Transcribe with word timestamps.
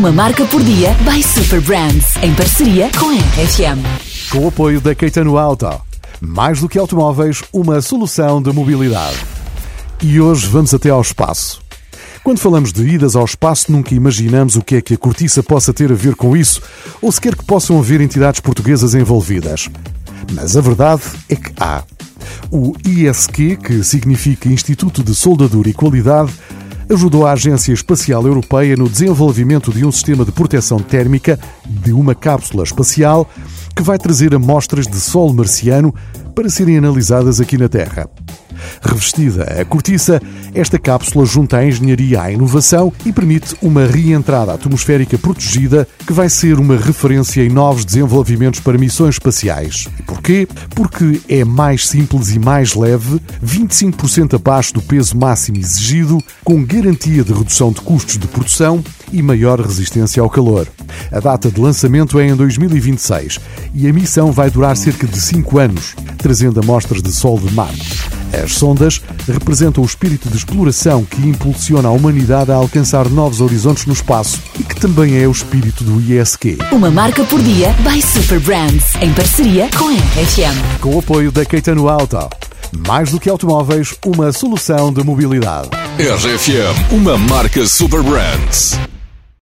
Uma 0.00 0.12
marca 0.12 0.46
por 0.46 0.62
dia 0.62 0.96
by 1.04 1.22
Super 1.22 1.60
Brands, 1.60 2.16
em 2.22 2.34
parceria 2.34 2.88
com 2.98 3.10
a 3.10 3.12
RFM. 3.12 4.30
Com 4.30 4.46
o 4.46 4.48
apoio 4.48 4.80
da 4.80 4.94
Caetano 4.94 5.36
Auto. 5.36 5.68
Mais 6.22 6.58
do 6.58 6.70
que 6.70 6.78
automóveis, 6.78 7.42
uma 7.52 7.82
solução 7.82 8.40
de 8.40 8.50
mobilidade. 8.50 9.18
E 10.00 10.18
hoje 10.18 10.46
vamos 10.46 10.72
até 10.72 10.88
ao 10.88 11.02
espaço. 11.02 11.60
Quando 12.24 12.38
falamos 12.38 12.72
de 12.72 12.82
idas 12.88 13.14
ao 13.14 13.26
espaço, 13.26 13.70
nunca 13.70 13.94
imaginamos 13.94 14.56
o 14.56 14.62
que 14.62 14.76
é 14.76 14.80
que 14.80 14.94
a 14.94 14.96
cortiça 14.96 15.42
possa 15.42 15.70
ter 15.70 15.92
a 15.92 15.94
ver 15.94 16.14
com 16.14 16.34
isso, 16.34 16.62
ou 17.02 17.12
sequer 17.12 17.36
que 17.36 17.44
possam 17.44 17.78
haver 17.78 18.00
entidades 18.00 18.40
portuguesas 18.40 18.94
envolvidas. 18.94 19.68
Mas 20.32 20.56
a 20.56 20.62
verdade 20.62 21.02
é 21.28 21.36
que 21.36 21.52
há. 21.60 21.84
O 22.50 22.74
ISQ, 22.86 23.56
que 23.56 23.84
significa 23.84 24.48
Instituto 24.48 25.02
de 25.02 25.14
Soldadura 25.14 25.68
e 25.68 25.74
Qualidade, 25.74 26.32
ajudou 26.90 27.24
a 27.24 27.32
Agência 27.32 27.72
Espacial 27.72 28.26
Europeia 28.26 28.76
no 28.76 28.88
desenvolvimento 28.88 29.72
de 29.72 29.86
um 29.86 29.92
sistema 29.92 30.24
de 30.24 30.32
proteção 30.32 30.80
térmica 30.80 31.38
de 31.64 31.92
uma 31.92 32.16
cápsula 32.16 32.64
espacial 32.64 33.28
que 33.76 33.82
vai 33.82 33.96
trazer 33.96 34.34
amostras 34.34 34.88
de 34.88 34.98
solo 34.98 35.32
marciano 35.32 35.94
para 36.34 36.50
serem 36.50 36.78
analisadas 36.78 37.40
aqui 37.40 37.56
na 37.56 37.68
Terra. 37.68 38.10
Revestida 38.82 39.44
a 39.60 39.64
cortiça, 39.64 40.20
esta 40.54 40.78
cápsula 40.78 41.24
junta 41.24 41.58
a 41.58 41.66
engenharia 41.66 42.22
à 42.22 42.32
inovação 42.32 42.92
e 43.04 43.12
permite 43.12 43.54
uma 43.62 43.86
reentrada 43.86 44.54
atmosférica 44.54 45.18
protegida 45.18 45.86
que 46.06 46.12
vai 46.12 46.28
ser 46.28 46.58
uma 46.58 46.76
referência 46.76 47.42
em 47.42 47.48
novos 47.48 47.84
desenvolvimentos 47.84 48.60
para 48.60 48.78
missões 48.78 49.16
espaciais. 49.16 49.88
Porquê? 50.06 50.48
Porque 50.74 51.20
é 51.28 51.44
mais 51.44 51.88
simples 51.88 52.30
e 52.30 52.38
mais 52.38 52.74
leve, 52.74 53.20
25% 53.44 54.34
abaixo 54.34 54.74
do 54.74 54.82
peso 54.82 55.16
máximo 55.16 55.58
exigido, 55.58 56.18
com 56.44 56.64
garantia 56.64 57.24
de 57.24 57.32
redução 57.32 57.72
de 57.72 57.80
custos 57.80 58.18
de 58.18 58.26
produção 58.26 58.82
e 59.12 59.22
maior 59.22 59.60
resistência 59.60 60.22
ao 60.22 60.30
calor. 60.30 60.66
A 61.10 61.20
data 61.20 61.50
de 61.50 61.60
lançamento 61.60 62.18
é 62.18 62.26
em 62.26 62.34
2026 62.34 63.38
e 63.74 63.88
a 63.88 63.92
missão 63.92 64.32
vai 64.32 64.50
durar 64.50 64.76
cerca 64.76 65.06
de 65.06 65.20
5 65.20 65.58
anos, 65.58 65.94
trazendo 66.18 66.60
amostras 66.60 67.02
de 67.02 67.12
Sol 67.12 67.38
de 67.38 67.52
Marte. 67.52 68.10
As 68.32 68.54
sondas 68.54 69.00
representam 69.26 69.82
o 69.82 69.86
espírito 69.86 70.28
de 70.28 70.36
exploração 70.36 71.04
que 71.04 71.20
impulsiona 71.26 71.88
a 71.88 71.92
humanidade 71.92 72.52
a 72.52 72.54
alcançar 72.54 73.08
novos 73.08 73.40
horizontes 73.40 73.86
no 73.86 73.92
espaço 73.92 74.40
e 74.58 74.62
que 74.62 74.76
também 74.76 75.20
é 75.20 75.26
o 75.26 75.32
espírito 75.32 75.82
do 75.82 76.00
ISQ. 76.00 76.58
Uma 76.70 76.90
marca 76.90 77.24
por 77.24 77.40
dia 77.42 77.74
by 77.80 78.00
Super 78.00 78.38
Brands, 78.40 78.94
em 79.00 79.12
parceria 79.12 79.68
com 79.76 79.88
a 79.88 79.92
RFM. 79.92 80.80
Com 80.80 80.94
o 80.94 80.98
apoio 81.00 81.32
da 81.32 81.44
Caetano 81.44 81.88
Auto. 81.88 82.28
Mais 82.86 83.10
do 83.10 83.18
que 83.18 83.28
automóveis, 83.28 83.94
uma 84.04 84.32
solução 84.32 84.92
de 84.92 85.02
mobilidade. 85.02 85.70
RFM, 85.98 86.92
uma 86.92 87.18
marca 87.18 87.66
Super 87.66 88.02
Brands. 88.02 88.78